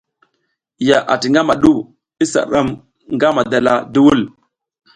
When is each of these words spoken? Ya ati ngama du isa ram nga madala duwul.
Ya 0.87 0.97
ati 1.13 1.27
ngama 1.33 1.53
du 1.63 1.73
isa 2.23 2.41
ram 2.51 2.67
nga 3.15 3.27
madala 3.37 3.73
duwul. 3.93 4.21